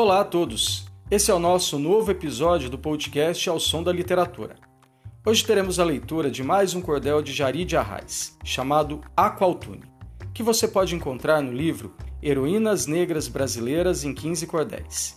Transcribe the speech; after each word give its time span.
Olá 0.00 0.20
a 0.20 0.24
todos! 0.24 0.86
Esse 1.10 1.28
é 1.32 1.34
o 1.34 1.40
nosso 1.40 1.76
novo 1.76 2.12
episódio 2.12 2.70
do 2.70 2.78
podcast 2.78 3.50
Ao 3.50 3.58
Som 3.58 3.82
da 3.82 3.92
Literatura. 3.92 4.54
Hoje 5.26 5.44
teremos 5.44 5.80
a 5.80 5.84
leitura 5.84 6.30
de 6.30 6.40
mais 6.40 6.72
um 6.72 6.80
cordel 6.80 7.20
de 7.20 7.32
Jari 7.32 7.64
de 7.64 7.76
Arraes, 7.76 8.38
chamado 8.44 9.00
Aqualtune, 9.16 9.82
que 10.32 10.40
você 10.40 10.68
pode 10.68 10.94
encontrar 10.94 11.42
no 11.42 11.50
livro 11.50 11.96
Heroínas 12.22 12.86
Negras 12.86 13.26
Brasileiras 13.26 14.04
em 14.04 14.14
15 14.14 14.46
Cordéis. 14.46 15.16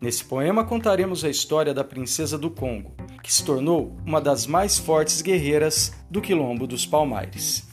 Nesse 0.00 0.24
poema 0.24 0.64
contaremos 0.64 1.24
a 1.24 1.28
história 1.28 1.74
da 1.74 1.82
princesa 1.82 2.38
do 2.38 2.48
Congo, 2.48 2.94
que 3.24 3.34
se 3.34 3.44
tornou 3.44 3.96
uma 4.06 4.20
das 4.20 4.46
mais 4.46 4.78
fortes 4.78 5.20
guerreiras 5.20 5.94
do 6.08 6.20
Quilombo 6.20 6.64
dos 6.64 6.86
Palmares. 6.86 7.68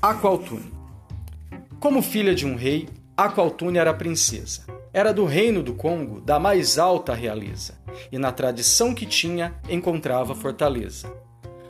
Aqualtune 0.00 0.72
Como 1.78 2.00
filha 2.00 2.34
de 2.34 2.46
um 2.46 2.56
rei, 2.56 2.88
Aqualtune 3.22 3.76
era 3.76 3.92
princesa. 3.92 4.64
Era 4.94 5.12
do 5.12 5.26
reino 5.26 5.62
do 5.62 5.74
Congo, 5.74 6.22
da 6.22 6.38
mais 6.38 6.78
alta 6.78 7.12
realeza, 7.12 7.78
e 8.10 8.16
na 8.16 8.32
tradição 8.32 8.94
que 8.94 9.04
tinha 9.04 9.54
encontrava 9.68 10.34
fortaleza. 10.34 11.12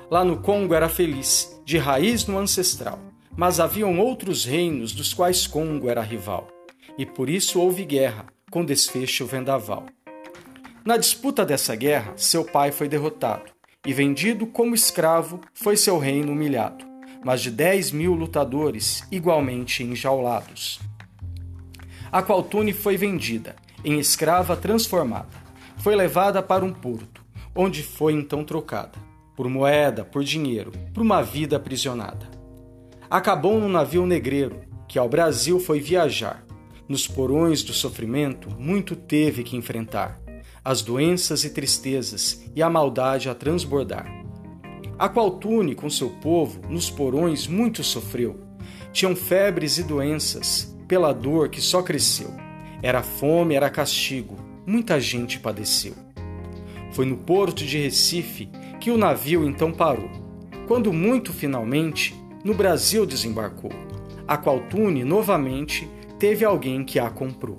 Lá 0.08 0.24
no 0.24 0.36
Congo 0.36 0.74
era 0.74 0.88
feliz, 0.88 1.60
de 1.64 1.76
raiz 1.76 2.24
no 2.24 2.38
ancestral, 2.38 3.00
mas 3.36 3.58
haviam 3.58 3.98
outros 3.98 4.44
reinos 4.44 4.92
dos 4.92 5.12
quais 5.12 5.48
Congo 5.48 5.88
era 5.88 6.02
rival, 6.02 6.46
e 6.96 7.04
por 7.04 7.28
isso 7.28 7.60
houve 7.60 7.84
guerra, 7.84 8.26
com 8.48 8.64
desfecho 8.64 9.26
vendaval. 9.26 9.86
Na 10.84 10.96
disputa 10.96 11.44
dessa 11.44 11.74
guerra, 11.74 12.12
seu 12.14 12.44
pai 12.44 12.70
foi 12.70 12.88
derrotado, 12.88 13.50
e 13.84 13.92
vendido 13.92 14.46
como 14.46 14.72
escravo 14.72 15.40
foi 15.52 15.76
seu 15.76 15.98
reino 15.98 16.30
humilhado, 16.30 16.84
mas 17.24 17.40
de 17.40 17.50
dez 17.50 17.90
mil 17.90 18.14
lutadores 18.14 19.04
igualmente 19.10 19.82
enjaulados 19.82 20.78
a 22.12 22.22
qual 22.22 22.42
Tune 22.42 22.72
foi 22.72 22.96
vendida, 22.96 23.54
em 23.84 23.98
escrava 23.98 24.56
transformada. 24.56 25.38
Foi 25.78 25.94
levada 25.94 26.42
para 26.42 26.64
um 26.64 26.72
porto, 26.72 27.24
onde 27.54 27.82
foi 27.82 28.12
então 28.12 28.44
trocada, 28.44 28.98
por 29.36 29.48
moeda, 29.48 30.04
por 30.04 30.22
dinheiro, 30.22 30.72
por 30.92 31.02
uma 31.02 31.22
vida 31.22 31.56
aprisionada. 31.56 32.28
Acabou 33.08 33.58
num 33.58 33.68
navio 33.68 34.06
negreiro, 34.06 34.60
que 34.88 34.98
ao 34.98 35.08
Brasil 35.08 35.58
foi 35.58 35.80
viajar. 35.80 36.44
Nos 36.88 37.06
porões 37.06 37.62
do 37.62 37.72
sofrimento, 37.72 38.50
muito 38.58 38.96
teve 38.96 39.44
que 39.44 39.56
enfrentar, 39.56 40.20
as 40.64 40.82
doenças 40.82 41.44
e 41.44 41.50
tristezas 41.50 42.44
e 42.54 42.62
a 42.62 42.68
maldade 42.68 43.28
a 43.28 43.34
transbordar. 43.34 44.06
A 44.98 45.08
qual 45.08 45.30
Tune, 45.30 45.74
com 45.74 45.88
seu 45.88 46.10
povo, 46.10 46.60
nos 46.68 46.90
porões 46.90 47.46
muito 47.46 47.82
sofreu. 47.82 48.38
Tinham 48.92 49.16
febres 49.16 49.78
e 49.78 49.82
doenças, 49.82 50.69
pela 50.90 51.12
dor 51.12 51.48
que 51.50 51.60
só 51.60 51.84
cresceu. 51.84 52.34
Era 52.82 53.00
fome, 53.00 53.54
era 53.54 53.70
castigo, 53.70 54.36
muita 54.66 54.98
gente 54.98 55.38
padeceu. 55.38 55.94
Foi 56.90 57.06
no 57.06 57.16
porto 57.16 57.64
de 57.64 57.78
Recife 57.78 58.50
que 58.80 58.90
o 58.90 58.98
navio 58.98 59.48
então 59.48 59.70
parou, 59.70 60.10
quando 60.66 60.92
muito 60.92 61.32
finalmente 61.32 62.12
no 62.42 62.54
Brasil 62.54 63.06
desembarcou, 63.06 63.70
a 64.26 64.36
qual 64.36 64.58
Tune 64.62 65.04
novamente 65.04 65.88
teve 66.18 66.44
alguém 66.44 66.82
que 66.82 66.98
a 66.98 67.08
comprou. 67.08 67.58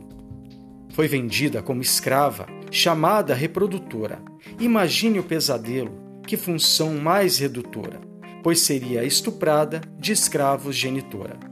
Foi 0.89 1.07
vendida 1.07 1.61
como 1.61 1.81
escrava, 1.81 2.47
chamada 2.69 3.33
reprodutora. 3.33 4.21
Imagine 4.59 5.19
o 5.19 5.23
pesadelo, 5.23 5.93
que 6.27 6.35
função 6.35 6.95
mais 6.95 7.37
redutora, 7.37 8.01
pois 8.43 8.59
seria 8.59 9.05
estuprada 9.05 9.79
de 9.97 10.11
escravos 10.11 10.75
genitora. 10.75 11.50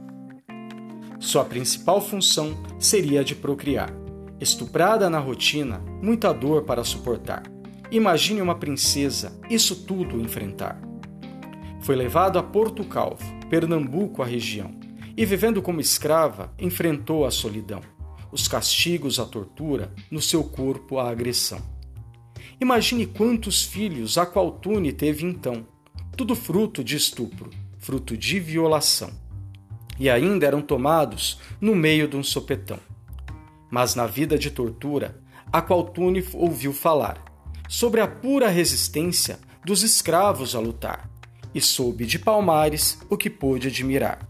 Sua 1.20 1.44
principal 1.44 2.00
função 2.00 2.56
seria 2.78 3.20
a 3.20 3.22
de 3.22 3.34
procriar. 3.34 3.92
Estuprada 4.40 5.10
na 5.10 5.18
rotina, 5.18 5.78
muita 6.02 6.32
dor 6.32 6.62
para 6.62 6.82
suportar. 6.82 7.42
Imagine 7.90 8.40
uma 8.40 8.54
princesa 8.54 9.38
isso 9.50 9.84
tudo 9.84 10.18
enfrentar. 10.18 10.80
Foi 11.82 11.94
levado 11.94 12.38
a 12.38 12.42
Porto 12.42 12.84
Calvo, 12.84 13.22
Pernambuco 13.50 14.22
a 14.22 14.26
região, 14.26 14.74
e 15.14 15.26
vivendo 15.26 15.60
como 15.60 15.78
escrava, 15.78 16.54
enfrentou 16.58 17.26
a 17.26 17.30
solidão, 17.30 17.82
os 18.32 18.48
castigos, 18.48 19.20
a 19.20 19.26
tortura, 19.26 19.92
no 20.10 20.22
seu 20.22 20.42
corpo 20.42 20.98
a 20.98 21.10
agressão. 21.10 21.60
Imagine 22.58 23.04
quantos 23.04 23.62
filhos 23.62 24.16
a 24.16 24.24
qual 24.24 24.52
Tune 24.52 24.90
teve 24.90 25.26
então, 25.26 25.66
tudo 26.16 26.34
fruto 26.34 26.82
de 26.82 26.96
estupro, 26.96 27.50
fruto 27.78 28.16
de 28.16 28.40
violação 28.40 29.10
e 30.00 30.08
ainda 30.08 30.46
eram 30.46 30.62
tomados 30.62 31.38
no 31.60 31.76
meio 31.76 32.08
de 32.08 32.16
um 32.16 32.22
sopetão. 32.24 32.78
Mas 33.70 33.94
na 33.94 34.06
vida 34.06 34.38
de 34.38 34.50
tortura, 34.50 35.20
a 35.52 35.60
qual 35.60 35.84
Tune 35.84 36.24
ouviu 36.32 36.72
falar 36.72 37.22
sobre 37.68 38.00
a 38.00 38.08
pura 38.08 38.48
resistência 38.48 39.38
dos 39.64 39.82
escravos 39.82 40.56
a 40.56 40.58
lutar 40.58 41.08
e 41.54 41.60
soube 41.60 42.06
de 42.06 42.18
Palmares 42.18 42.98
o 43.10 43.16
que 43.16 43.28
pôde 43.28 43.68
admirar. 43.68 44.26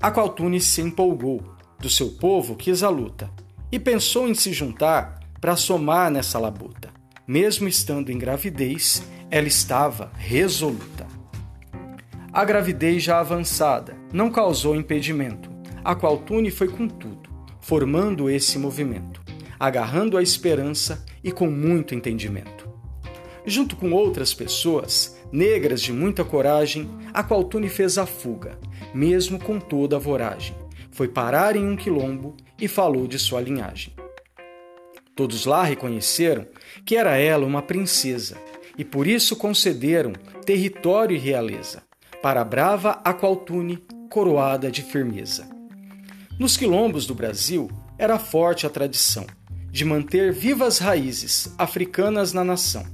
A 0.00 0.10
qual 0.10 0.30
Tune 0.30 0.60
se 0.60 0.80
empolgou, 0.80 1.44
do 1.78 1.90
seu 1.90 2.10
povo 2.10 2.56
quis 2.56 2.82
a 2.82 2.88
luta 2.88 3.30
e 3.70 3.78
pensou 3.78 4.28
em 4.28 4.34
se 4.34 4.52
juntar 4.52 5.20
para 5.40 5.56
somar 5.56 6.10
nessa 6.10 6.38
labuta. 6.38 6.90
Mesmo 7.26 7.68
estando 7.68 8.10
em 8.10 8.18
gravidez, 8.18 9.02
ela 9.30 9.46
estava 9.46 10.10
resoluta. 10.16 11.19
A 12.32 12.44
gravidez 12.44 13.02
já 13.02 13.18
avançada 13.18 13.96
não 14.12 14.30
causou 14.30 14.76
impedimento, 14.76 15.50
a 15.82 15.96
qual 15.96 16.16
Tune 16.16 16.48
foi 16.48 16.68
com 16.68 16.86
tudo, 16.86 17.28
formando 17.60 18.30
esse 18.30 18.56
movimento, 18.56 19.20
agarrando 19.58 20.16
a 20.16 20.22
esperança 20.22 21.04
e 21.24 21.32
com 21.32 21.48
muito 21.50 21.92
entendimento. 21.92 22.68
Junto 23.44 23.74
com 23.74 23.90
outras 23.90 24.32
pessoas, 24.32 25.18
negras 25.32 25.82
de 25.82 25.92
muita 25.92 26.24
coragem, 26.24 26.88
a 27.12 27.24
qual 27.24 27.42
Tune 27.42 27.68
fez 27.68 27.98
a 27.98 28.06
fuga, 28.06 28.56
mesmo 28.94 29.36
com 29.36 29.58
toda 29.58 29.96
a 29.96 29.98
voragem. 29.98 30.54
Foi 30.92 31.08
parar 31.08 31.56
em 31.56 31.66
um 31.66 31.74
quilombo 31.74 32.36
e 32.60 32.68
falou 32.68 33.08
de 33.08 33.18
sua 33.18 33.40
linhagem. 33.40 33.92
Todos 35.16 35.46
lá 35.46 35.64
reconheceram 35.64 36.46
que 36.84 36.94
era 36.94 37.16
ela 37.16 37.44
uma 37.44 37.60
princesa 37.60 38.38
e 38.78 38.84
por 38.84 39.08
isso 39.08 39.34
concederam 39.34 40.12
território 40.46 41.16
e 41.16 41.18
realeza 41.18 41.89
para 42.22 42.42
a 42.42 42.44
brava 42.44 43.00
Aqualtune, 43.02 43.82
coroada 44.10 44.70
de 44.70 44.82
firmeza. 44.82 45.48
Nos 46.38 46.56
quilombos 46.56 47.06
do 47.06 47.14
Brasil 47.14 47.70
era 47.98 48.18
forte 48.18 48.66
a 48.66 48.70
tradição 48.70 49.26
de 49.70 49.84
manter 49.84 50.32
vivas 50.32 50.78
raízes 50.78 51.54
africanas 51.56 52.32
na 52.32 52.44
nação. 52.44 52.84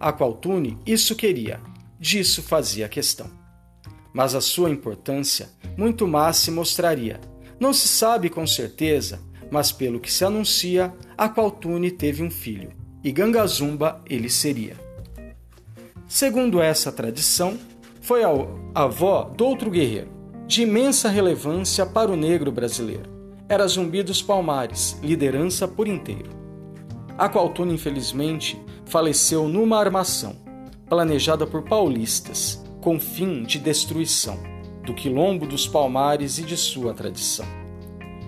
Aqualtune 0.00 0.78
isso 0.84 1.14
queria, 1.14 1.60
disso 1.98 2.42
fazia 2.42 2.88
questão. 2.88 3.30
Mas 4.12 4.34
a 4.34 4.40
sua 4.40 4.70
importância 4.70 5.48
muito 5.76 6.06
mais 6.06 6.36
se 6.36 6.50
mostraria. 6.50 7.20
Não 7.60 7.72
se 7.72 7.86
sabe 7.86 8.28
com 8.28 8.46
certeza, 8.46 9.20
mas 9.50 9.70
pelo 9.70 10.00
que 10.00 10.12
se 10.12 10.24
anuncia, 10.24 10.92
Aqualtune 11.16 11.90
teve 11.90 12.22
um 12.22 12.30
filho, 12.30 12.72
e 13.04 13.12
Gangazumba 13.12 14.00
ele 14.08 14.28
seria. 14.28 14.76
Segundo 16.08 16.60
essa 16.60 16.90
tradição, 16.90 17.58
foi 18.12 18.24
a 18.24 18.28
avó 18.74 19.32
do 19.34 19.46
outro 19.46 19.70
guerreiro, 19.70 20.10
de 20.46 20.64
imensa 20.64 21.08
relevância 21.08 21.86
para 21.86 22.12
o 22.12 22.16
negro 22.16 22.52
brasileiro. 22.52 23.08
Era 23.48 23.66
Zumbi 23.66 24.02
dos 24.02 24.20
Palmares, 24.20 24.98
liderança 25.02 25.66
por 25.66 25.88
inteiro. 25.88 26.28
A 27.16 27.26
Qualtuna, 27.26 27.72
infelizmente, 27.72 28.60
faleceu 28.84 29.48
numa 29.48 29.78
armação, 29.78 30.36
planejada 30.90 31.46
por 31.46 31.62
paulistas, 31.62 32.62
com 32.82 33.00
fim 33.00 33.44
de 33.44 33.58
destruição 33.58 34.38
do 34.84 34.92
quilombo 34.92 35.46
dos 35.46 35.66
Palmares 35.66 36.36
e 36.36 36.42
de 36.42 36.58
sua 36.58 36.92
tradição. 36.92 37.46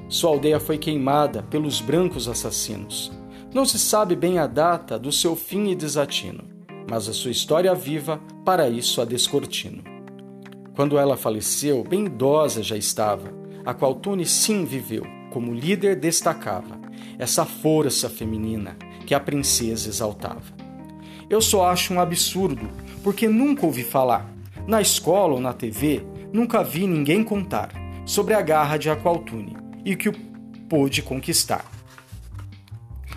Sua 0.09 0.31
aldeia 0.31 0.59
foi 0.59 0.79
queimada 0.79 1.43
pelos 1.43 1.83
brancos 1.83 2.27
assassinos. 2.27 3.13
Não 3.53 3.67
se 3.67 3.79
sabe 3.79 4.17
bem 4.17 4.39
a 4.39 4.47
data 4.47 4.99
do 4.99 5.13
seu 5.13 5.37
fim 5.37 5.69
e 5.69 5.75
desatino 5.75 6.54
mas 6.89 7.09
a 7.09 7.13
sua 7.13 7.31
história 7.31 7.75
viva 7.75 8.21
para 8.45 8.69
isso 8.69 9.01
a 9.01 9.05
descortino. 9.05 9.83
Quando 10.75 10.99
ela 10.99 11.17
faleceu, 11.17 11.85
bem 11.85 12.07
idosa 12.07 12.63
já 12.63 12.77
estava, 12.77 13.33
a 13.65 13.73
qual 13.73 14.01
sim 14.25 14.65
viveu, 14.65 15.07
como 15.31 15.55
líder 15.55 15.97
destacava, 15.97 16.79
essa 17.19 17.45
força 17.45 18.09
feminina 18.09 18.77
que 19.07 19.15
a 19.15 19.21
princesa 19.21 19.89
exaltava. 19.89 20.53
Eu 21.31 21.41
só 21.41 21.67
acho 21.67 21.95
um 21.95 22.01
absurdo, 22.01 22.69
porque 23.03 23.29
nunca 23.29 23.65
ouvi 23.65 23.83
falar, 23.83 24.31
na 24.67 24.81
escola 24.81 25.35
ou 25.35 25.41
na 25.41 25.53
TV, 25.53 26.05
nunca 26.33 26.63
vi 26.63 26.87
ninguém 26.87 27.23
contar 27.23 27.71
sobre 28.05 28.35
a 28.35 28.43
garra 28.43 28.77
de 28.77 28.91
Aqualtune 28.91 29.57
e 29.85 29.97
que 29.97 30.09
o 30.09 30.13
pôde 30.69 31.03
conquistar. 31.03 31.65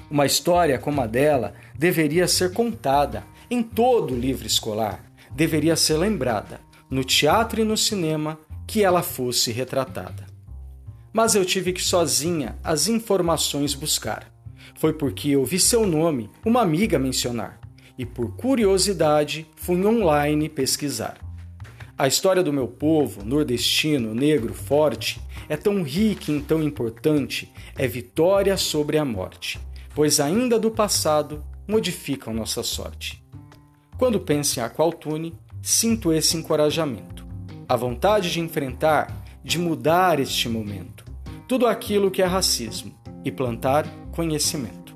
Uma 0.09 0.25
história 0.25 0.77
como 0.77 1.01
a 1.01 1.07
dela 1.07 1.53
deveria 1.77 2.27
ser 2.27 2.53
contada 2.53 3.23
em 3.49 3.63
todo 3.63 4.15
livro 4.15 4.45
escolar, 4.45 5.03
deveria 5.31 5.75
ser 5.75 5.97
lembrada, 5.97 6.59
no 6.89 7.03
teatro 7.03 7.61
e 7.61 7.63
no 7.63 7.77
cinema, 7.77 8.39
que 8.65 8.83
ela 8.83 9.01
fosse 9.01 9.51
retratada. 9.51 10.25
mas 11.13 11.33
eu 11.33 11.43
tive 11.43 11.73
que 11.73 11.81
sozinha 11.81 12.55
as 12.63 12.87
informações 12.87 13.73
buscar. 13.73 14.31
Foi 14.75 14.93
porque 14.93 15.35
ouvi 15.35 15.59
seu 15.59 15.87
nome 15.87 16.29
uma 16.45 16.61
amiga 16.61 16.99
mencionar 16.99 17.59
e 17.97 18.05
por 18.05 18.35
curiosidade 18.35 19.47
fui 19.55 19.83
online 19.83 20.47
pesquisar. 20.47 21.17
A 21.97 22.07
história 22.07 22.43
do 22.43 22.53
meu 22.53 22.67
povo, 22.67 23.25
nordestino, 23.25 24.13
negro, 24.13 24.53
forte, 24.53 25.19
é 25.49 25.57
tão 25.57 25.81
rica 25.81 26.31
e 26.31 26.39
tão 26.39 26.61
importante, 26.61 27.51
é 27.75 27.87
vitória 27.87 28.55
sobre 28.55 28.99
a 28.99 29.05
morte, 29.05 29.59
pois 29.95 30.19
ainda 30.19 30.59
do 30.59 30.69
passado 30.69 31.43
modificam 31.67 32.31
nossa 32.31 32.61
sorte. 32.61 33.26
Quando 33.97 34.19
penso 34.19 34.59
em 34.59 34.63
Aqualtune, 34.63 35.33
sinto 35.59 36.13
esse 36.13 36.37
encorajamento, 36.37 37.25
a 37.67 37.75
vontade 37.75 38.31
de 38.31 38.39
enfrentar, 38.39 39.25
de 39.43 39.57
mudar 39.57 40.19
este 40.19 40.47
momento, 40.47 41.03
tudo 41.47 41.65
aquilo 41.65 42.11
que 42.11 42.21
é 42.21 42.25
racismo 42.25 42.93
e 43.25 43.31
plantar 43.31 43.87
conhecimento. 44.11 44.95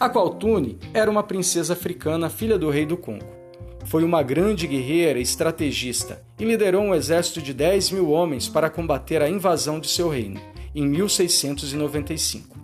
Aqualtune 0.00 0.78
era 0.94 1.10
uma 1.10 1.22
princesa 1.22 1.74
africana, 1.74 2.30
filha 2.30 2.58
do 2.58 2.70
rei 2.70 2.86
do 2.86 2.96
Congo. 2.96 3.36
Foi 3.84 4.02
uma 4.02 4.22
grande 4.22 4.66
guerreira 4.66 5.18
e 5.18 5.22
estrategista 5.22 6.22
e 6.38 6.44
liderou 6.46 6.82
um 6.82 6.94
exército 6.94 7.42
de 7.42 7.52
10 7.52 7.90
mil 7.90 8.10
homens 8.10 8.48
para 8.48 8.70
combater 8.70 9.20
a 9.20 9.28
invasão 9.28 9.78
de 9.78 9.88
seu 9.88 10.08
reino, 10.08 10.40
em 10.74 10.86
1695. 10.86 12.56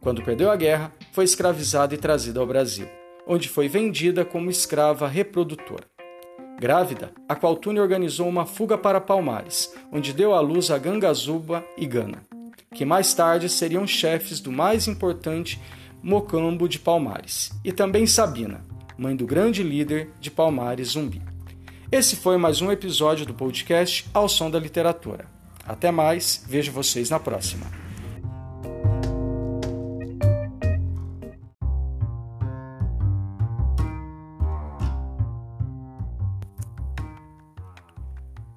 Quando 0.00 0.22
perdeu 0.22 0.50
a 0.50 0.56
guerra, 0.56 0.90
foi 1.12 1.24
escravizada 1.24 1.94
e 1.94 1.98
trazida 1.98 2.40
ao 2.40 2.46
Brasil, 2.46 2.88
onde 3.26 3.48
foi 3.48 3.68
vendida 3.68 4.24
como 4.24 4.50
escrava 4.50 5.08
reprodutora. 5.08 5.84
Grávida, 6.58 7.12
Aqualtune 7.28 7.80
organizou 7.80 8.28
uma 8.28 8.46
fuga 8.46 8.78
para 8.78 9.00
Palmares, 9.00 9.74
onde 9.92 10.12
deu 10.12 10.32
à 10.32 10.40
luz 10.40 10.70
a 10.70 10.78
Gangazuba 10.78 11.64
e 11.76 11.84
Gana, 11.86 12.22
que 12.72 12.84
mais 12.84 13.12
tarde 13.12 13.48
seriam 13.48 13.86
chefes 13.86 14.40
do 14.40 14.52
mais 14.52 14.86
importante 14.86 15.60
Mocambo 16.02 16.68
de 16.68 16.78
Palmares, 16.78 17.50
e 17.64 17.72
também 17.72 18.06
Sabina, 18.06 18.64
mãe 18.96 19.16
do 19.16 19.26
grande 19.26 19.62
líder 19.62 20.10
de 20.20 20.30
Palmares 20.30 20.88
Zumbi. 20.88 21.20
Esse 21.90 22.16
foi 22.16 22.36
mais 22.36 22.60
um 22.60 22.70
episódio 22.70 23.26
do 23.26 23.34
podcast 23.34 24.06
Ao 24.12 24.28
Som 24.28 24.50
da 24.50 24.58
Literatura. 24.58 25.26
Até 25.66 25.90
mais, 25.90 26.44
vejo 26.46 26.72
vocês 26.72 27.10
na 27.10 27.18
próxima. 27.18 27.83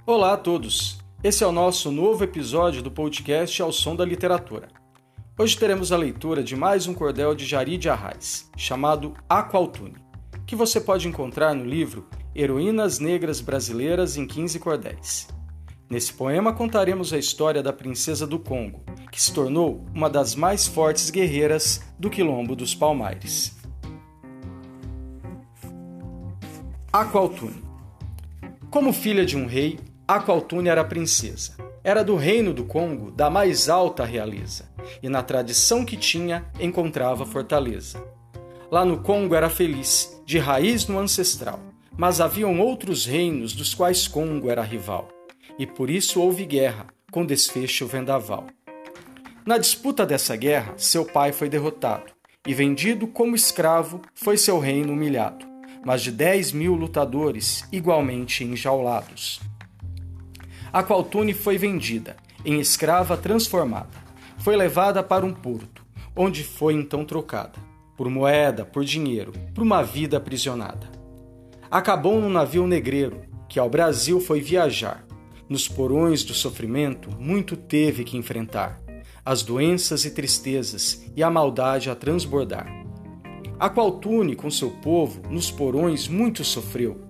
Olá 0.09 0.31
a 0.31 0.37
todos! 0.37 0.99
Esse 1.21 1.43
é 1.43 1.47
o 1.47 1.51
nosso 1.51 1.91
novo 1.91 2.23
episódio 2.23 2.81
do 2.81 2.89
podcast 2.89 3.61
Ao 3.61 3.73
Som 3.73 3.93
da 3.93 4.05
Literatura. 4.05 4.69
Hoje 5.37 5.57
teremos 5.57 5.91
a 5.91 5.97
leitura 5.97 6.41
de 6.41 6.55
mais 6.55 6.87
um 6.87 6.93
cordel 6.93 7.35
de 7.35 7.45
Jari 7.45 7.77
de 7.77 7.89
Arraes, 7.89 8.49
chamado 8.55 9.13
Aqualtune, 9.27 9.97
que 10.45 10.55
você 10.55 10.79
pode 10.79 11.09
encontrar 11.09 11.53
no 11.53 11.65
livro 11.65 12.07
Heroínas 12.33 12.99
Negras 12.99 13.41
Brasileiras 13.41 14.15
em 14.15 14.25
15 14.25 14.59
Cordéis. 14.59 15.27
Nesse 15.89 16.13
poema 16.13 16.53
contaremos 16.53 17.11
a 17.11 17.17
história 17.17 17.61
da 17.61 17.73
princesa 17.73 18.25
do 18.25 18.39
Congo, 18.39 18.85
que 19.11 19.21
se 19.21 19.33
tornou 19.33 19.83
uma 19.93 20.09
das 20.09 20.35
mais 20.35 20.65
fortes 20.65 21.09
guerreiras 21.09 21.83
do 21.99 22.09
Quilombo 22.09 22.55
dos 22.55 22.73
Palmares. 22.73 23.57
Aqualtune 26.93 27.61
Como 28.71 28.93
filha 28.93 29.25
de 29.25 29.35
um 29.35 29.45
rei, 29.45 29.77
Aqualtune 30.07 30.69
era 30.69 30.85
princesa. 30.85 31.57
Era 31.83 32.01
do 32.01 32.15
reino 32.15 32.53
do 32.53 32.63
Congo, 32.63 33.11
da 33.11 33.29
mais 33.29 33.67
alta 33.67 34.05
realeza, 34.05 34.69
e 35.03 35.09
na 35.09 35.21
tradição 35.21 35.83
que 35.83 35.97
tinha 35.97 36.45
encontrava 36.61 37.25
fortaleza. 37.25 38.01
Lá 38.71 38.85
no 38.85 38.99
Congo 38.99 39.35
era 39.35 39.49
feliz, 39.49 40.21
de 40.25 40.39
raiz 40.39 40.87
no 40.87 40.97
ancestral, 40.97 41.59
mas 41.97 42.21
haviam 42.21 42.57
outros 42.61 43.05
reinos 43.05 43.51
dos 43.51 43.73
quais 43.73 44.07
Congo 44.07 44.49
era 44.49 44.61
rival, 44.61 45.09
e 45.59 45.67
por 45.67 45.89
isso 45.89 46.21
houve 46.21 46.45
guerra, 46.45 46.87
com 47.11 47.25
desfecho 47.25 47.85
vendaval. 47.85 48.47
Na 49.45 49.57
disputa 49.57 50.05
dessa 50.05 50.37
guerra, 50.37 50.73
seu 50.77 51.03
pai 51.03 51.33
foi 51.33 51.49
derrotado, 51.49 52.13
e 52.45 52.53
vendido 52.53 53.07
como 53.07 53.35
escravo 53.35 54.01
foi 54.13 54.37
seu 54.37 54.57
reino 54.57 54.93
humilhado, 54.93 55.45
mas 55.85 56.01
de 56.01 56.11
dez 56.11 56.53
mil 56.53 56.75
lutadores 56.75 57.67
igualmente 57.73 58.45
enjaulados 58.45 59.41
a 60.77 60.83
qual 60.83 61.03
Tune 61.03 61.33
foi 61.33 61.57
vendida, 61.57 62.15
em 62.45 62.59
escrava 62.59 63.17
transformada. 63.17 63.97
Foi 64.37 64.55
levada 64.55 65.01
para 65.01 65.25
um 65.25 65.33
porto, 65.33 65.83
onde 66.15 66.43
foi 66.43 66.75
então 66.75 67.03
trocada, 67.03 67.57
por 67.97 68.07
moeda, 68.11 68.63
por 68.63 68.85
dinheiro, 68.85 69.33
por 69.55 69.63
uma 69.63 69.81
vida 69.81 70.17
aprisionada. 70.17 70.87
Acabou 71.71 72.21
num 72.21 72.29
navio 72.29 72.67
negreiro, 72.67 73.23
que 73.49 73.57
ao 73.57 73.67
Brasil 73.67 74.21
foi 74.21 74.39
viajar. 74.39 75.03
Nos 75.49 75.67
porões 75.67 76.23
do 76.23 76.35
sofrimento, 76.35 77.09
muito 77.19 77.57
teve 77.57 78.03
que 78.03 78.15
enfrentar, 78.15 78.79
as 79.25 79.41
doenças 79.41 80.05
e 80.05 80.11
tristezas 80.11 81.03
e 81.15 81.23
a 81.23 81.31
maldade 81.31 81.89
a 81.89 81.95
transbordar. 81.95 82.67
A 83.59 83.67
qual 83.67 83.93
Tune, 83.93 84.35
com 84.35 84.51
seu 84.51 84.69
povo, 84.69 85.23
nos 85.27 85.49
porões 85.49 86.07
muito 86.07 86.43
sofreu. 86.43 87.01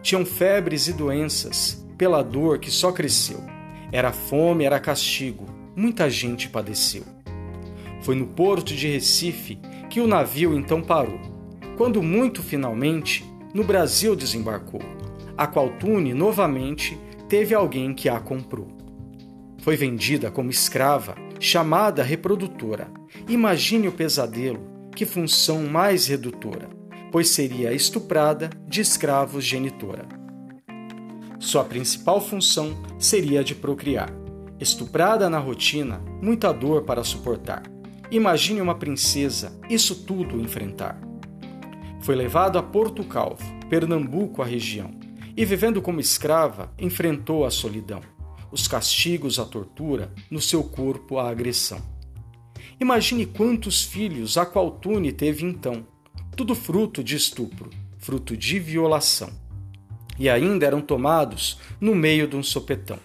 Tinham 0.00 0.24
febres 0.24 0.86
e 0.86 0.92
doenças, 0.92 1.84
pela 1.96 2.22
dor 2.22 2.58
que 2.58 2.70
só 2.70 2.92
cresceu. 2.92 3.42
Era 3.92 4.12
fome, 4.12 4.64
era 4.64 4.80
castigo, 4.80 5.46
muita 5.74 6.10
gente 6.10 6.48
padeceu. 6.48 7.04
Foi 8.02 8.14
no 8.14 8.26
porto 8.26 8.74
de 8.74 8.88
Recife 8.88 9.58
que 9.88 10.00
o 10.00 10.06
navio 10.06 10.56
então 10.56 10.82
parou, 10.82 11.20
quando 11.76 12.02
muito 12.02 12.42
finalmente 12.42 13.24
no 13.54 13.64
Brasil 13.64 14.14
desembarcou, 14.14 14.82
a 15.36 15.46
qual 15.46 15.70
Tune 15.70 16.12
novamente 16.12 16.98
teve 17.28 17.54
alguém 17.54 17.94
que 17.94 18.08
a 18.08 18.20
comprou. 18.20 18.68
Foi 19.58 19.76
vendida 19.76 20.30
como 20.30 20.50
escrava, 20.50 21.16
chamada 21.40 22.02
reprodutora. 22.02 22.88
Imagine 23.28 23.88
o 23.88 23.92
pesadelo, 23.92 24.60
que 24.94 25.04
função 25.04 25.66
mais 25.66 26.06
redutora, 26.06 26.68
pois 27.10 27.28
seria 27.28 27.72
estuprada 27.72 28.50
de 28.66 28.80
escravos 28.80 29.44
genitora. 29.44 30.15
Sua 31.46 31.62
principal 31.62 32.20
função 32.20 32.76
seria 32.98 33.38
a 33.38 33.42
de 33.44 33.54
procriar. 33.54 34.12
Estuprada 34.58 35.30
na 35.30 35.38
rotina, 35.38 36.02
muita 36.20 36.52
dor 36.52 36.82
para 36.82 37.04
suportar. 37.04 37.62
Imagine 38.10 38.60
uma 38.60 38.74
princesa 38.74 39.56
isso 39.70 39.94
tudo 40.02 40.40
enfrentar. 40.40 41.00
Foi 42.00 42.16
levado 42.16 42.58
a 42.58 42.62
Porto 42.64 43.04
Calvo, 43.04 43.44
Pernambuco 43.70 44.42
a 44.42 44.44
região, 44.44 44.90
e 45.36 45.44
vivendo 45.44 45.80
como 45.80 46.00
escrava, 46.00 46.74
enfrentou 46.80 47.46
a 47.46 47.50
solidão, 47.50 48.00
os 48.50 48.66
castigos, 48.66 49.38
a 49.38 49.44
tortura, 49.44 50.12
no 50.28 50.40
seu 50.40 50.64
corpo 50.64 51.16
a 51.16 51.30
agressão. 51.30 51.78
Imagine 52.80 53.24
quantos 53.24 53.84
filhos 53.84 54.36
a 54.36 54.44
qual 54.44 54.68
Tune 54.72 55.12
teve 55.12 55.46
então, 55.46 55.86
tudo 56.36 56.56
fruto 56.56 57.04
de 57.04 57.14
estupro, 57.14 57.70
fruto 57.98 58.36
de 58.36 58.58
violação 58.58 59.45
e 60.18 60.28
ainda 60.28 60.66
eram 60.66 60.80
tomados 60.80 61.58
no 61.80 61.94
meio 61.94 62.26
de 62.26 62.36
um 62.36 62.42
sopetão. 62.42 62.98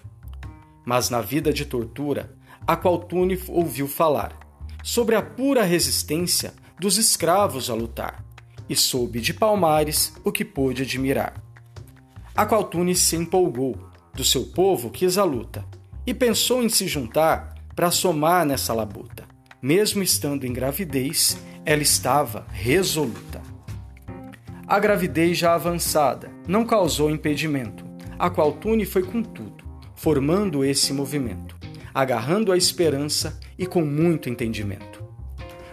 Mas 0.85 1.09
na 1.09 1.21
vida 1.21 1.53
de 1.53 1.65
tortura, 1.65 2.35
a 2.65 2.75
qual 2.75 3.07
ouviu 3.47 3.87
falar 3.87 4.37
sobre 4.83 5.15
a 5.15 5.21
pura 5.21 5.63
resistência 5.63 6.53
dos 6.79 6.97
escravos 6.97 7.69
a 7.69 7.73
lutar 7.73 8.23
e 8.67 8.75
soube 8.75 9.19
de 9.19 9.33
Palmares 9.33 10.13
o 10.23 10.31
que 10.31 10.45
pôde 10.45 10.83
admirar. 10.83 11.33
A 12.35 12.45
qual 12.45 12.69
se 12.95 13.15
empolgou, 13.15 13.77
do 14.13 14.23
seu 14.23 14.45
povo 14.45 14.89
quis 14.89 15.17
a 15.17 15.23
luta 15.23 15.65
e 16.05 16.13
pensou 16.13 16.63
em 16.63 16.69
se 16.69 16.87
juntar 16.87 17.55
para 17.75 17.91
somar 17.91 18.45
nessa 18.45 18.73
labuta. 18.73 19.25
Mesmo 19.61 20.01
estando 20.01 20.45
em 20.45 20.53
gravidez, 20.53 21.37
ela 21.65 21.81
estava 21.81 22.45
resoluta. 22.51 23.40
A 24.71 24.79
gravidez 24.79 25.37
já 25.37 25.53
avançada 25.53 26.31
não 26.47 26.65
causou 26.65 27.11
impedimento, 27.11 27.83
a 28.17 28.29
qual 28.29 28.53
Tune 28.53 28.85
foi 28.85 29.03
com 29.03 29.21
tudo, 29.21 29.65
formando 29.97 30.63
esse 30.63 30.93
movimento, 30.93 31.57
agarrando 31.93 32.53
a 32.53 32.57
esperança 32.57 33.37
e 33.59 33.65
com 33.65 33.81
muito 33.81 34.29
entendimento. 34.29 35.03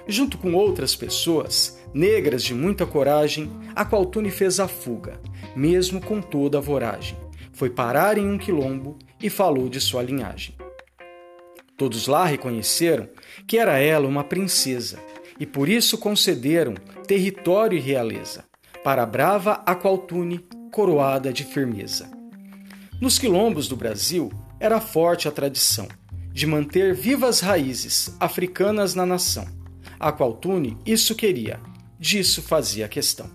Junto 0.08 0.36
com 0.36 0.52
outras 0.52 0.96
pessoas, 0.96 1.78
negras 1.94 2.42
de 2.42 2.52
muita 2.52 2.84
coragem, 2.84 3.48
a 3.72 3.84
qual 3.84 4.04
Tune 4.04 4.32
fez 4.32 4.58
a 4.58 4.66
fuga, 4.66 5.20
mesmo 5.54 6.00
com 6.00 6.20
toda 6.20 6.58
a 6.58 6.60
voragem. 6.60 7.16
Foi 7.52 7.70
parar 7.70 8.18
em 8.18 8.28
um 8.28 8.36
quilombo 8.36 8.98
e 9.22 9.30
falou 9.30 9.68
de 9.68 9.80
sua 9.80 10.02
linhagem. 10.02 10.56
Todos 11.76 12.08
lá 12.08 12.26
reconheceram 12.26 13.08
que 13.46 13.58
era 13.58 13.78
ela 13.78 14.08
uma 14.08 14.24
princesa 14.24 14.98
e 15.38 15.46
por 15.46 15.68
isso 15.68 15.96
concederam 15.98 16.74
território 17.06 17.78
e 17.78 17.80
realeza 17.80 18.47
para 18.82 19.02
a 19.02 19.06
brava 19.06 19.62
Aqualtune, 19.66 20.44
coroada 20.70 21.32
de 21.32 21.44
firmeza. 21.44 22.10
Nos 23.00 23.18
quilombos 23.18 23.68
do 23.68 23.76
Brasil 23.76 24.30
era 24.60 24.80
forte 24.80 25.28
a 25.28 25.30
tradição 25.30 25.88
de 26.32 26.46
manter 26.46 26.94
vivas 26.94 27.40
raízes 27.40 28.14
africanas 28.20 28.94
na 28.94 29.04
nação. 29.04 29.46
Aqualtune 29.98 30.76
isso 30.86 31.14
queria, 31.14 31.60
disso 31.98 32.42
fazia 32.42 32.88
questão. 32.88 33.28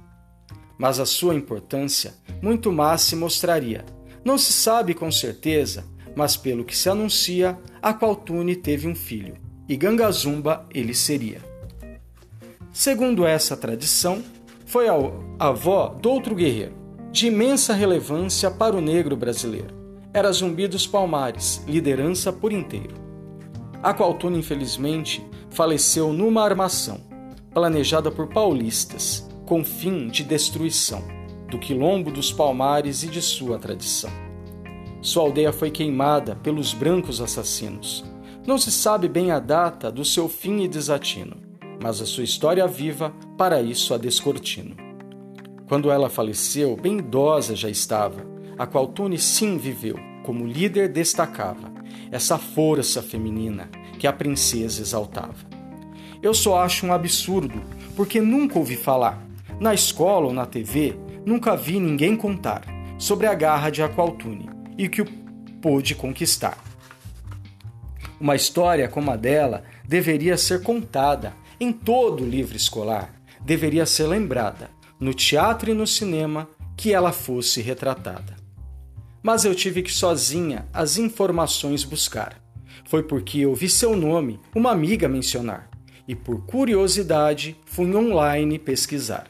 Mas 0.78 1.00
a 1.00 1.06
sua 1.06 1.36
importância 1.36 2.14
muito 2.42 2.72
mais 2.72 3.02
se 3.02 3.16
mostraria. 3.16 3.86
Não 4.24 4.38
se 4.38 4.54
sabe 4.54 4.94
com 4.94 5.12
certeza, 5.12 5.86
mas 6.16 6.38
pelo 6.38 6.64
que 6.64 6.76
se 6.76 6.90
anuncia, 6.90 7.60
Aqualtune 7.82 8.56
teve 8.56 8.88
um 8.88 8.96
filho, 8.96 9.36
e 9.68 9.76
Gangazumba 9.76 10.66
ele 10.74 10.94
seria. 10.94 11.42
Segundo 12.72 13.26
essa 13.26 13.58
tradição, 13.58 14.24
foi 14.74 14.88
a 14.90 14.96
avó 15.38 15.96
do 16.02 16.10
outro 16.10 16.34
guerreiro, 16.34 16.74
de 17.12 17.28
imensa 17.28 17.76
relevância 17.76 18.50
para 18.50 18.76
o 18.76 18.82
negro 18.82 19.16
brasileiro. 19.16 19.72
Era 20.12 20.32
Zumbi 20.32 20.68
dos 20.68 20.88
Palmares, 20.88 21.64
liderança 21.68 22.34
por 22.34 22.52
inteiro. 22.52 22.96
Aqualtune, 23.84 24.40
infelizmente, 24.40 25.24
faleceu 25.52 26.12
numa 26.12 26.42
armação, 26.42 27.02
planejada 27.54 28.10
por 28.10 28.30
paulistas, 28.30 29.30
com 29.46 29.64
fim 29.64 30.08
de 30.08 30.24
destruição 30.24 31.04
do 31.52 31.60
quilombo 31.60 32.10
dos 32.10 32.32
Palmares 32.32 33.04
e 33.04 33.08
de 33.08 33.22
sua 33.22 33.60
tradição. 33.60 34.10
Sua 35.04 35.22
aldeia 35.22 35.54
foi 35.54 35.70
queimada 35.70 36.36
pelos 36.38 36.74
brancos 36.74 37.22
assassinos. 37.22 38.04
Não 38.44 38.58
se 38.58 38.72
sabe 38.72 39.08
bem 39.08 39.30
a 39.30 39.38
data 39.38 39.92
do 39.92 40.04
seu 40.04 40.28
fim 40.28 40.64
e 40.64 40.68
desatino, 40.68 41.53
mas 41.84 42.02
a 42.02 42.06
sua 42.06 42.24
história 42.24 42.66
viva 42.66 43.14
para 43.38 43.62
isso 43.62 43.94
a 43.94 43.98
descortino. 43.98 44.74
Quando 45.68 45.92
ela 45.92 46.10
faleceu, 46.10 46.78
bem 46.78 47.00
idosa 47.00 47.58
já 47.58 47.70
estava, 47.70 48.26
a 48.58 48.66
qual 48.66 48.88
Tune 48.88 49.20
sim 49.20 49.58
viveu, 49.58 50.00
como 50.24 50.48
líder 50.48 50.88
destacava, 50.88 51.74
essa 52.10 52.38
força 52.38 53.02
feminina 53.02 53.70
que 54.00 54.08
a 54.08 54.14
princesa 54.14 54.82
exaltava. 54.82 55.46
Eu 56.22 56.34
só 56.34 56.64
acho 56.64 56.86
um 56.86 56.94
absurdo, 56.94 57.62
porque 57.98 58.22
nunca 58.22 58.58
ouvi 58.58 58.78
falar, 58.78 59.22
na 59.60 59.74
escola 59.74 60.28
ou 60.28 60.34
na 60.34 60.46
TV, 60.46 60.98
nunca 61.26 61.54
vi 61.54 61.82
ninguém 61.82 62.16
contar 62.16 62.64
sobre 62.98 63.28
a 63.28 63.34
garra 63.34 63.70
de 63.70 63.84
Aqualtune 63.84 64.50
e 64.78 64.88
que 64.88 65.02
o 65.02 65.06
pôde 65.62 65.96
conquistar. 65.96 66.58
Uma 68.22 68.38
história 68.38 68.88
como 68.88 69.12
a 69.12 69.18
dela 69.18 69.66
deveria 69.86 70.38
ser 70.38 70.64
contada 70.64 71.43
em 71.64 71.72
todo 71.72 72.24
o 72.24 72.30
livro 72.30 72.58
escolar, 72.58 73.14
deveria 73.42 73.86
ser 73.86 74.08
lembrada 74.08 74.70
no 75.00 75.14
teatro 75.14 75.72
e 75.72 75.74
no 75.74 75.88
cinema 75.88 76.50
que 76.78 76.94
ela 76.94 77.12
fosse 77.12 77.62
retratada. 77.62 78.36
Mas 79.22 79.46
eu 79.46 79.56
tive 79.56 79.82
que 79.82 79.92
sozinha 79.92 80.68
as 80.74 80.98
informações 80.98 81.86
buscar. 81.86 82.42
Foi 82.86 83.02
porque 83.02 83.40
eu 83.40 83.56
vi 83.56 83.70
seu 83.70 83.96
nome, 83.96 84.40
uma 84.54 84.72
amiga 84.72 85.08
mencionar, 85.08 85.70
e 86.06 86.14
por 86.14 86.46
curiosidade 86.46 87.56
fui 87.66 87.96
online 87.96 88.60
pesquisar. 88.60 89.28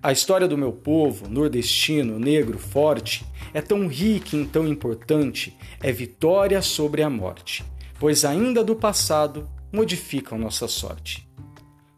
A 0.00 0.12
história 0.12 0.46
do 0.46 0.56
meu 0.56 0.70
povo, 0.70 1.28
nordestino, 1.28 2.20
negro, 2.20 2.56
forte, 2.56 3.26
é 3.52 3.60
tão 3.60 3.88
rica 3.88 4.36
e 4.36 4.46
tão 4.46 4.68
importante, 4.68 5.56
é 5.82 5.90
vitória 5.90 6.62
sobre 6.62 7.02
a 7.02 7.10
morte, 7.10 7.64
pois 7.98 8.24
ainda 8.24 8.62
do 8.62 8.76
passado 8.76 9.48
modificam 9.72 10.38
nossa 10.38 10.68
sorte. 10.68 11.28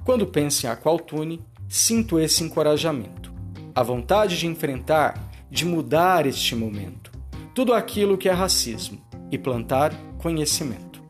Quando 0.04 0.26
penso 0.26 0.66
em 0.66 0.68
Aqualtune, 0.68 1.40
sinto 1.68 2.18
esse 2.18 2.42
encorajamento, 2.42 3.32
a 3.74 3.82
vontade 3.82 4.38
de 4.38 4.46
enfrentar, 4.46 5.30
de 5.50 5.64
mudar 5.64 6.26
este 6.26 6.54
momento, 6.54 7.10
tudo 7.54 7.72
aquilo 7.72 8.18
que 8.18 8.28
é 8.28 8.32
racismo 8.32 9.00
e 9.30 9.38
plantar 9.38 9.92
conhecimento. 10.18 11.00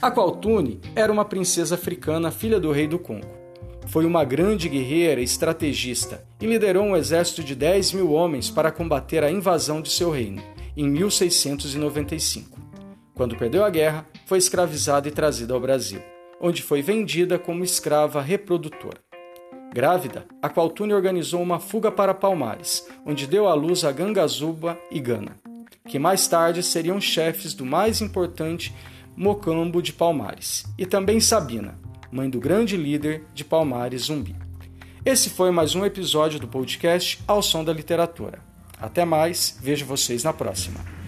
Aqualtune 0.00 0.80
era 0.94 1.12
uma 1.12 1.24
princesa 1.24 1.74
africana, 1.74 2.30
filha 2.30 2.60
do 2.60 2.72
rei 2.72 2.86
do 2.86 2.98
Congo 2.98 3.44
foi 3.86 4.06
uma 4.06 4.24
grande 4.24 4.68
guerreira 4.68 5.20
e 5.20 5.24
estrategista 5.24 6.24
e 6.40 6.46
liderou 6.46 6.84
um 6.84 6.96
exército 6.96 7.44
de 7.44 7.54
10 7.54 7.92
mil 7.92 8.12
homens 8.12 8.50
para 8.50 8.72
combater 8.72 9.22
a 9.22 9.30
invasão 9.30 9.80
de 9.80 9.90
seu 9.90 10.10
reino, 10.10 10.42
em 10.76 10.88
1695. 10.88 12.58
Quando 13.14 13.36
perdeu 13.36 13.64
a 13.64 13.70
guerra, 13.70 14.06
foi 14.26 14.38
escravizada 14.38 15.06
e 15.06 15.12
trazida 15.12 15.54
ao 15.54 15.60
Brasil, 15.60 16.00
onde 16.44 16.60
foi 16.60 16.82
vendida 16.82 17.38
como 17.38 17.64
escrava 17.64 18.20
reprodutora. 18.20 18.98
Grávida, 19.72 20.26
a 20.42 20.50
Qualtune 20.50 20.92
organizou 20.92 21.40
uma 21.40 21.58
fuga 21.58 21.90
para 21.90 22.12
Palmares, 22.12 22.86
onde 23.06 23.26
deu 23.26 23.48
à 23.48 23.54
luz 23.54 23.82
a 23.82 23.90
Gangazuba 23.90 24.78
e 24.90 25.00
Gana, 25.00 25.38
que 25.88 25.98
mais 25.98 26.28
tarde 26.28 26.62
seriam 26.62 27.00
chefes 27.00 27.54
do 27.54 27.64
mais 27.64 28.02
importante 28.02 28.74
Mocambo 29.16 29.80
de 29.80 29.94
Palmares, 29.94 30.66
e 30.76 30.84
também 30.84 31.18
Sabina, 31.18 31.80
mãe 32.12 32.28
do 32.28 32.38
grande 32.38 32.76
líder 32.76 33.24
de 33.32 33.42
Palmares 33.42 34.02
Zumbi. 34.02 34.36
Esse 35.02 35.30
foi 35.30 35.50
mais 35.50 35.74
um 35.74 35.82
episódio 35.82 36.38
do 36.38 36.46
podcast 36.46 37.22
Ao 37.26 37.40
Som 37.40 37.64
da 37.64 37.72
Literatura. 37.72 38.40
Até 38.78 39.06
mais, 39.06 39.58
vejo 39.62 39.86
vocês 39.86 40.22
na 40.22 40.32
próxima. 40.34 41.03